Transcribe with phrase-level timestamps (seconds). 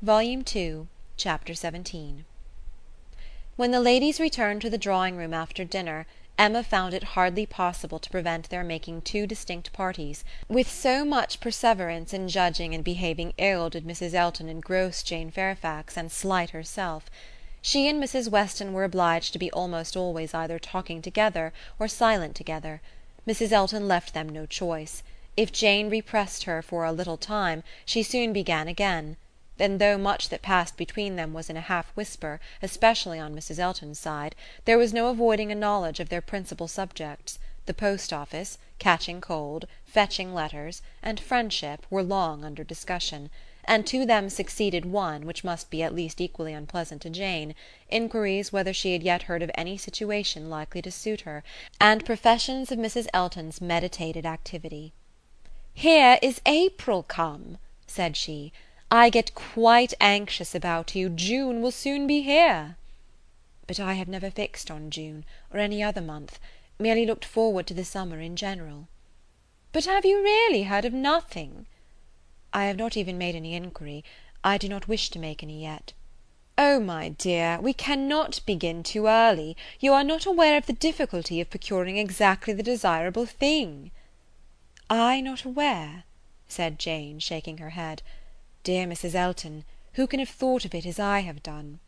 [0.00, 0.86] Volume II
[1.16, 2.24] Chapter XVII
[3.56, 6.06] When the ladies returned to the drawing room after dinner
[6.38, 11.40] Emma found it hardly possible to prevent their making two distinct parties, with so much
[11.40, 14.14] perseverance in judging and behaving ill did Mrs.
[14.14, 17.10] Elton engross Jane Fairfax and slight herself.
[17.60, 18.30] She and Mrs.
[18.30, 22.80] Weston were obliged to be almost always either talking together or silent together.
[23.26, 23.50] Mrs.
[23.50, 25.02] Elton left them no choice.
[25.36, 29.16] If Jane repressed her for a little time she soon began again
[29.60, 33.58] and though much that passed between them was in a half whisper, especially on Mrs.
[33.58, 38.56] Elton's side, there was no avoiding a knowledge of their principal subjects: the post office,
[38.78, 43.30] catching cold, fetching letters, and friendship were long under discussion;
[43.64, 47.52] and to them succeeded one, which must be at least equally unpleasant to Jane,
[47.90, 51.42] inquiries whether she had yet heard of any situation likely to suit her,
[51.80, 53.08] and professions of Mrs.
[53.12, 54.92] Elton's meditated activity.
[55.74, 58.52] "Here is April come," said she.
[58.90, 61.10] I get quite anxious about you.
[61.10, 62.78] June will soon be here."
[63.66, 66.38] "But I have never fixed on June, or any other month;
[66.78, 68.88] merely looked forward to the summer in general."
[69.72, 71.66] "But have you really heard of nothing?"
[72.54, 74.04] "I have not even made any inquiry.
[74.42, 75.92] I do not wish to make any yet."
[76.56, 79.54] "Oh, my dear, we cannot begin too early.
[79.80, 83.90] You are not aware of the difficulty of procuring exactly the desirable thing."
[84.88, 86.04] "I not aware?"
[86.48, 88.00] said Jane, shaking her head.
[88.68, 89.14] Dear Mrs.
[89.14, 91.78] Elton, who can have thought of it as I have done?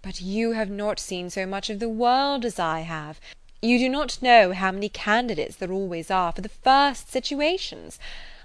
[0.00, 3.20] But you have not seen so much of the world as I have.
[3.60, 7.98] You do not know how many candidates there always are for the first situations.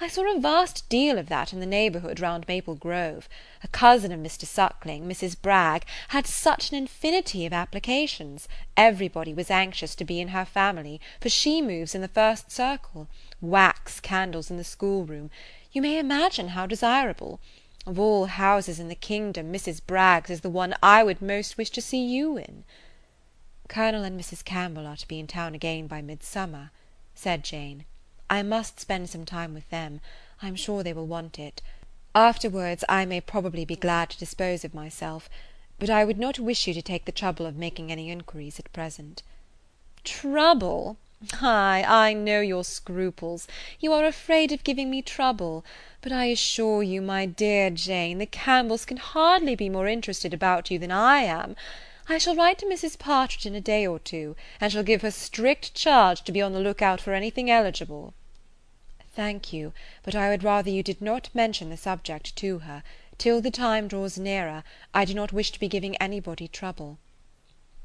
[0.00, 3.28] I saw a vast deal of that in the neighbourhood round Maple Grove.
[3.64, 4.44] A cousin of Mr.
[4.44, 5.34] Suckling, Mrs.
[5.42, 11.00] Bragg, had such an infinity of applications; everybody was anxious to be in her family,
[11.20, 13.08] for she moves in the first circle.
[13.40, 15.28] Wax candles in the schoolroom.
[15.78, 17.38] You may imagine how desirable.
[17.86, 19.80] Of all houses in the kingdom, Mrs.
[19.86, 22.64] Bragg's is the one I would most wish to see you in."
[23.68, 24.44] "Colonel and Mrs.
[24.44, 26.72] Campbell are to be in town again by Midsummer,"
[27.14, 27.84] said Jane.
[28.28, 30.00] "I must spend some time with them.
[30.42, 31.62] I am sure they will want it.
[32.12, 35.30] Afterwards I may probably be glad to dispose of myself;
[35.78, 38.72] but I would not wish you to take the trouble of making any inquiries at
[38.72, 39.22] present."
[40.02, 40.96] "Trouble!
[41.42, 43.48] Ay, I know your scruples.
[43.80, 45.64] You are afraid of giving me trouble;
[46.00, 50.70] but I assure you, my dear Jane, the Campbells can hardly be more interested about
[50.70, 51.56] you than I am.
[52.08, 52.96] I shall write to Mrs.
[52.96, 56.52] Partridge in a day or two, and shall give her strict charge to be on
[56.52, 58.14] the look out for anything eligible."
[59.12, 59.72] "Thank you,
[60.04, 62.84] but I would rather you did not mention the subject to her.
[63.18, 64.62] Till the time draws nearer,
[64.94, 66.98] I do not wish to be giving anybody trouble."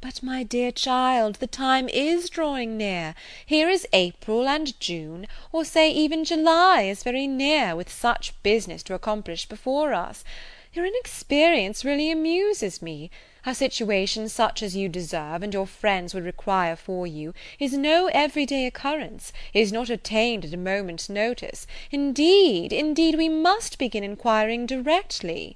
[0.06, 3.16] "But, my dear child, the time is drawing near.
[3.46, 8.84] Here is April and June, or say even July is very near, with such business
[8.84, 10.25] to accomplish before us.
[10.74, 13.12] Your inexperience really amuses me.
[13.46, 18.08] A situation such as you deserve, and your friends would require for you, is no
[18.08, 21.66] every day occurrence, is not attained at a moment's notice.
[21.91, 25.56] Indeed, indeed, we must begin enquiring directly."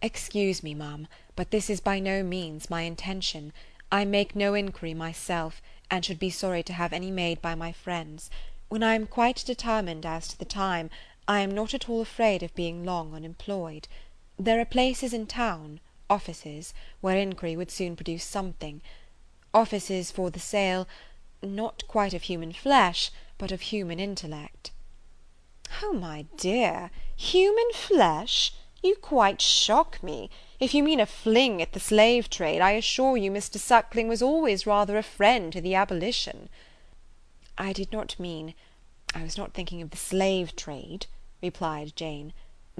[0.00, 3.52] "Excuse me, ma'am, but this is by no means my intention.
[3.90, 7.72] I make no inquiry myself, and should be sorry to have any made by my
[7.72, 8.28] friends.
[8.68, 10.90] When I am quite determined as to the time,
[11.26, 13.88] I am not at all afraid of being long unemployed.
[14.38, 18.82] There are places in town, offices, where inquiry would soon produce something;
[19.54, 20.86] offices for the sale,
[21.42, 24.70] not quite of human flesh, but of human intellect."
[25.82, 28.52] "Oh, my dear, human flesh!
[28.80, 30.30] You quite shock me.
[30.60, 33.58] If you mean a fling at the slave trade, I assure you Mr.
[33.58, 36.48] Suckling was always rather a friend to the abolition."
[37.58, 38.54] "I did not mean,
[39.12, 41.06] I was not thinking of the slave trade,"
[41.42, 42.32] replied Jane.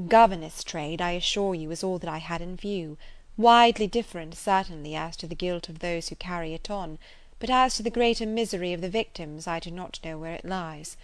[0.06, 2.96] "Governess trade, I assure you, is all that I had in view;
[3.36, 7.00] widely different, certainly, as to the guilt of those who carry it on;
[7.40, 10.44] but as to the greater misery of the victims, I do not know where it
[10.44, 10.96] lies.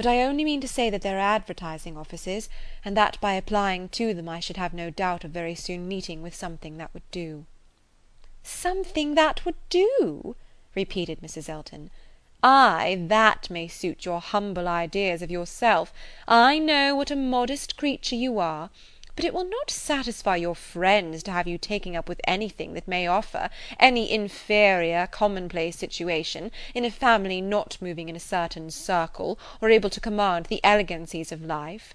[0.00, 2.48] But I only mean to say that there are advertising offices,
[2.82, 6.22] and that by applying to them I should have no doubt of very soon meeting
[6.22, 7.44] with something that would do."
[8.42, 10.36] "Something that would do!"
[10.74, 11.50] repeated Mrs.
[11.50, 11.90] Elton.
[12.42, 15.92] "Ay, that may suit your humble ideas of yourself.
[16.26, 18.70] I know what a modest creature you are
[19.20, 22.88] but it will not satisfy your friends to have you taking up with anything that
[22.88, 29.38] may offer, any inferior, commonplace situation, in a family not moving in a certain circle,
[29.60, 31.92] or able to command the elegancies of life."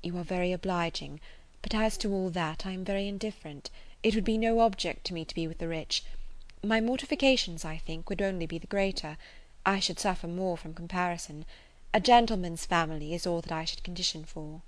[0.00, 1.18] "You are very obliging;
[1.60, 3.68] but as to all that, I am very indifferent.
[4.04, 6.04] It would be no object to me to be with the rich.
[6.62, 9.18] My mortifications, I think, would only be the greater.
[9.66, 11.46] I should suffer more from comparison.
[11.92, 14.62] A gentleman's family is all that I should condition for."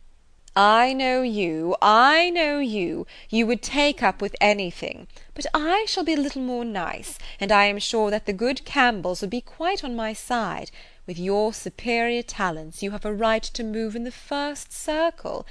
[0.57, 6.05] I know you, I know you; you would take up with anything; but I shall
[6.05, 9.41] be a little more nice, and I am sure that the good Campbells will be
[9.41, 10.71] quite on my side.
[11.09, 15.45] With your superior talents, you have a right to move in the first circle.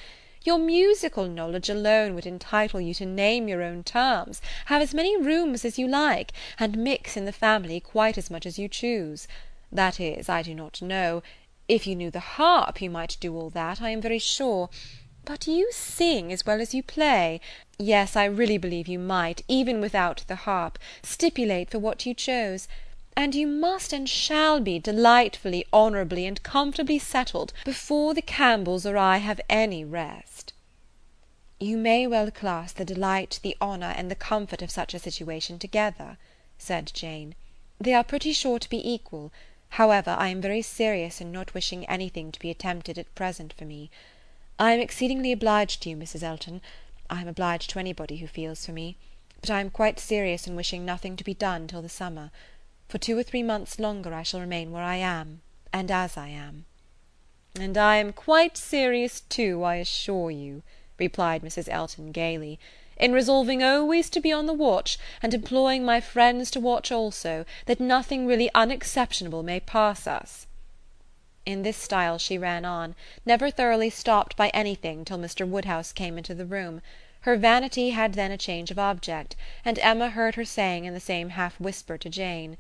[0.46, 5.18] Your musical knowledge alone would entitle you to name your own terms, have as many
[5.18, 9.28] rooms as you like, and mix in the family quite as much as you choose.
[9.70, 11.24] That is, I do not know
[11.70, 14.70] if you knew the harp, you might do all that, I am very sure;
[15.24, 17.40] but you sing as well as you play;
[17.80, 22.68] yes, I really believe you might, even without the harp, stipulate for what you chose;
[23.16, 28.98] and you must and shall be delightfully, honourably, and comfortably settled, before the Campbells or
[28.98, 30.52] I have any rest."
[31.62, 35.60] "You may well class the delight, the honour, and the comfort of such a situation
[35.60, 36.18] together,"
[36.58, 37.36] said Jane;
[37.80, 39.32] "they are pretty sure to be equal.
[39.78, 43.66] However, I am very serious in not wishing anything to be attempted at present for
[43.66, 43.90] me.
[44.60, 46.22] I am exceedingly obliged to you, Mrs.
[46.22, 46.62] Elton;
[47.10, 48.98] I am obliged to anybody who feels for me;
[49.42, 52.30] but I am quite serious in wishing nothing to be done till the summer.
[52.88, 55.42] For two or three months longer I shall remain where I am,
[55.74, 56.66] and as I am."
[57.60, 60.62] "And I am quite serious too, I assure you,"
[61.00, 61.68] replied Mrs.
[61.68, 62.60] Elton gaily
[62.98, 67.44] in resolving always to be on the watch, and imploring my friends to watch also,
[67.66, 70.46] that nothing really unexceptionable may pass us."
[71.44, 72.94] In this style she ran on,
[73.26, 75.48] never thoroughly stopped by anything till Mr.
[75.48, 76.84] Woodhouse came into the room;
[77.22, 79.36] her vanity had then a change of object,
[79.66, 82.58] and Emma heard her saying in the same half whisper to Jane,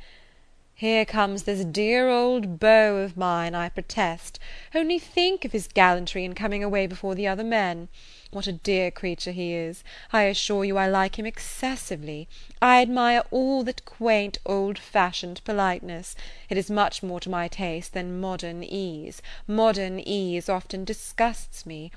[0.74, 4.40] "Here comes this dear old beau of mine, I protest;
[4.74, 7.88] only think of his gallantry in coming away before the other men!
[8.34, 9.84] What a dear creature he is!
[10.12, 12.28] I assure you I like him excessively.
[12.64, 16.16] I admire all that quaint old fashioned politeness.
[16.50, 19.22] It is much more to my taste than modern ease.
[19.46, 21.92] Modern ease often disgusts me.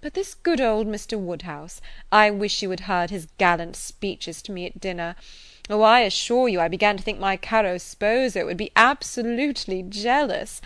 [0.00, 1.16] But this good old Mr.
[1.16, 5.14] Woodhouse, I wish you had heard his gallant speeches to me at dinner.
[5.70, 10.60] Oh, I assure you I began to think my caro sposo would be absolutely jealous.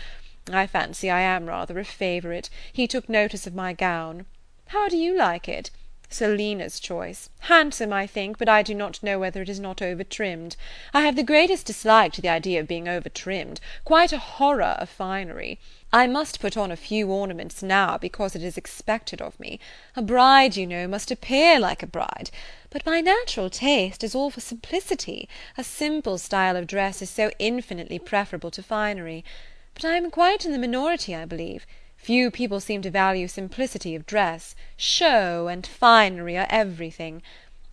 [0.51, 4.25] I fancy I am rather a favourite; he took notice of my gown.
[4.67, 5.69] How do you like it?
[6.09, 7.29] Selina's choice.
[7.39, 10.55] Handsome, I think, but I do not know whether it is not over trimmed.
[10.93, 14.75] I have the greatest dislike to the idea of being over trimmed; quite a horror
[14.77, 15.59] of finery.
[15.91, 19.59] I must put on a few ornaments now, because it is expected of me.
[19.95, 22.29] A bride, you know, must appear like a bride;
[22.69, 25.27] but my natural taste is all for simplicity;
[25.57, 29.25] a simple style of dress is so infinitely preferable to finery.
[29.73, 31.65] But I am quite in the minority, I believe.
[32.03, 37.21] Few people seem to value simplicity of dress; show and finery are everything.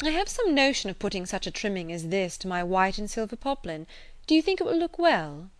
[0.05, 3.11] I have some notion of putting such a trimming as this to my white and
[3.11, 3.88] silver poplin.
[4.29, 5.50] Do you think it will look well?"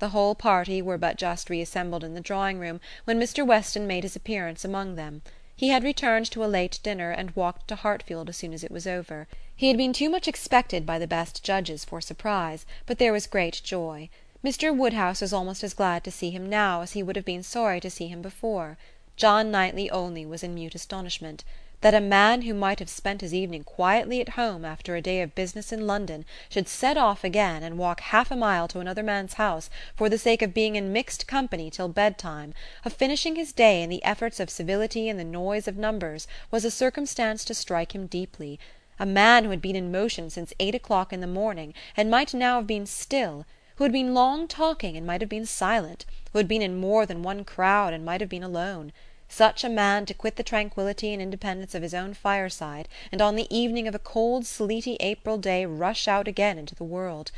[0.00, 3.46] The whole party were but just reassembled in the drawing room when Mr.
[3.46, 5.22] Weston made his appearance among them.
[5.54, 8.72] He had returned to a late dinner, and walked to Hartfield as soon as it
[8.72, 9.28] was over.
[9.54, 13.28] He had been too much expected by the best judges for surprise, but there was
[13.28, 14.10] great joy.
[14.44, 14.72] Mr.
[14.72, 17.80] Woodhouse was almost as glad to see him now as he would have been sorry
[17.80, 18.78] to see him before.
[19.16, 21.42] John Knightley only was in mute astonishment.
[21.80, 25.22] That a man who might have spent his evening quietly at home after a day
[25.22, 29.02] of business in London should set off again and walk half a mile to another
[29.02, 33.52] man's house for the sake of being in mixed company till bedtime, of finishing his
[33.52, 37.54] day in the efforts of civility and the noise of numbers, was a circumstance to
[37.54, 38.60] strike him deeply.
[39.00, 42.32] A man who had been in motion since eight o'clock in the morning, and might
[42.32, 43.44] now have been still
[43.78, 47.06] who had been long talking and might have been silent, who had been in more
[47.06, 48.92] than one crowd and might have been alone;
[49.28, 53.36] such a man to quit the tranquillity and independence of his own fireside, and on
[53.36, 57.30] the evening of a cold sleety April day rush out again into the world!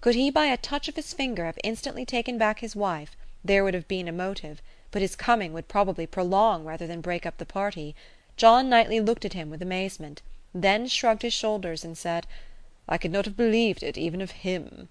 [0.00, 3.64] Could he by a touch of his finger have instantly taken back his wife, there
[3.64, 4.62] would have been a motive,
[4.92, 7.96] but his coming would probably prolong rather than break up the party.
[8.36, 10.22] John Knightley looked at him with amazement,
[10.54, 12.28] then shrugged his shoulders and said,
[12.88, 14.88] "I could not have believed it even of him."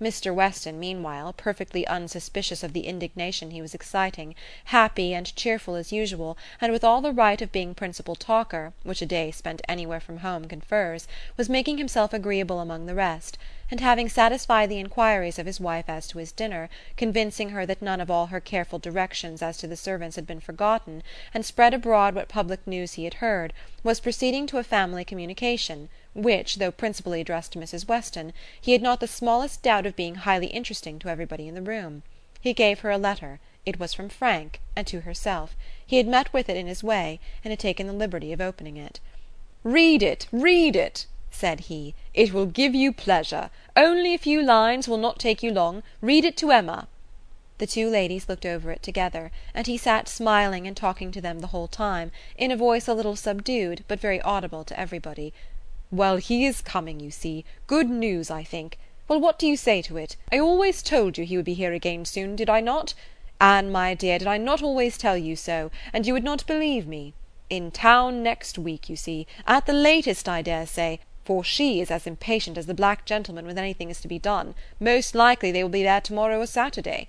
[0.00, 0.32] Mr.
[0.32, 4.36] Weston, meanwhile, perfectly unsuspicious of the indignation he was exciting,
[4.66, 9.02] happy and cheerful as usual, and with all the right of being principal talker, which
[9.02, 13.36] a day spent anywhere from home confers, was making himself agreeable among the rest
[13.70, 17.82] and having satisfied the inquiries of his wife as to his dinner, convincing her that
[17.82, 21.02] none of all her careful directions as to the servants had been forgotten,
[21.34, 25.90] and spread abroad what public news he had heard, was proceeding to a family communication,
[26.14, 27.86] which, though principally addressed to Mrs.
[27.86, 31.60] Weston, he had not the smallest doubt of being highly interesting to everybody in the
[31.60, 32.02] room.
[32.40, 35.54] He gave her a letter; it was from Frank, and to herself;
[35.86, 38.78] he had met with it in his way, and had taken the liberty of opening
[38.78, 38.98] it.
[39.62, 43.50] "Read it, read it!" Said he, "it will give you pleasure.
[43.76, 45.82] Only a few lines will not take you long.
[46.00, 46.88] Read it to Emma."
[47.58, 51.40] The two ladies looked over it together, and he sat smiling and talking to them
[51.40, 55.32] the whole time, in a voice a little subdued, but very audible to everybody.
[55.90, 57.44] "Well, he is coming, you see.
[57.66, 58.78] Good news, I think.
[59.08, 60.16] Well, what do you say to it?
[60.30, 62.94] I always told you he would be here again soon, did I not?
[63.40, 66.86] Anne, my dear, did I not always tell you so, and you would not believe
[66.86, 67.14] me?
[67.48, 71.90] In town next week, you see; at the latest, I dare say, for she is
[71.90, 75.62] as impatient as the black gentleman when anything is to be done; most likely they
[75.62, 77.06] will be there to morrow or Saturday.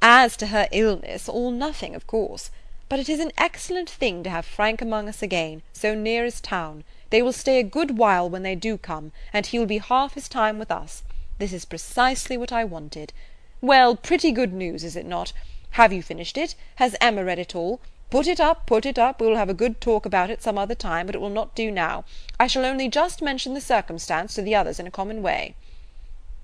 [0.00, 2.52] As to her illness, all nothing, of course.
[2.88, 6.40] But it is an excellent thing to have Frank among us again, so near as
[6.40, 6.84] town.
[7.10, 10.14] They will stay a good while when they do come, and he will be half
[10.14, 11.02] his time with us.
[11.38, 13.12] This is precisely what I wanted.
[13.60, 15.32] Well, pretty good news, is it not?
[15.70, 16.54] Have you finished it?
[16.76, 17.80] Has Emma read it all?
[18.10, 19.20] Put it up, put it up.
[19.20, 21.54] We will have a good talk about it some other time, but it will not
[21.54, 22.04] do now.
[22.40, 25.54] I shall only just mention the circumstance to the others in a common way.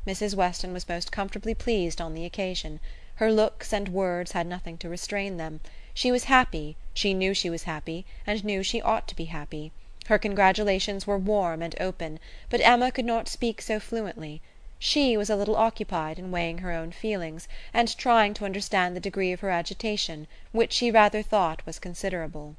[0.07, 0.35] Mrs.
[0.35, 2.81] Weston was most comfortably pleased on the occasion.
[3.15, 5.61] Her looks and words had nothing to restrain them.
[5.95, 9.73] She was happy, she knew she was happy, and knew she ought to be happy.
[10.09, 14.43] Her congratulations were warm and open, but Emma could not speak so fluently.
[14.87, 19.01] She was a little occupied in weighing her own feelings, and trying to understand the
[19.01, 22.55] degree of her agitation, which she rather thought was considerable.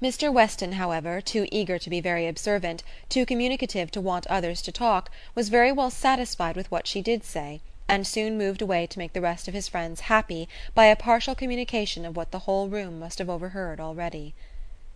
[0.00, 0.32] Mr.
[0.32, 5.10] Weston, however, too eager to be very observant, too communicative to want others to talk,
[5.34, 9.12] was very well satisfied with what she did say and soon moved away to make
[9.12, 13.00] the rest of his friends happy by a partial communication of what the whole room
[13.00, 14.34] must have overheard already.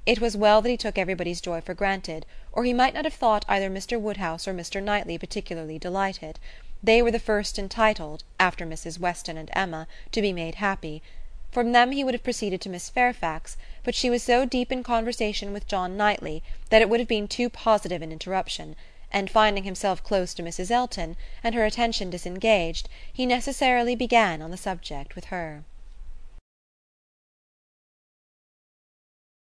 [0.07, 3.15] It was well that he took everybody's joy for granted, or he might not have
[3.15, 3.99] thought either Mr.
[3.99, 4.83] Woodhouse or Mr.
[4.83, 6.39] Knightley particularly delighted.
[6.83, 8.99] They were the first entitled, after Mrs.
[8.99, 11.03] Weston and Emma, to be made happy.
[11.51, 14.83] From them he would have proceeded to Miss Fairfax, but she was so deep in
[14.83, 18.77] conversation with John Knightley that it would have been too positive an interruption
[19.11, 20.71] and finding himself close to Mrs.
[20.71, 25.65] Elton, and her attention disengaged, he necessarily began on the subject with her.